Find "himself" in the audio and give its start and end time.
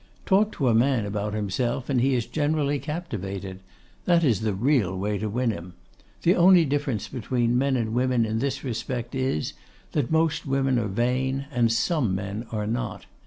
1.35-1.87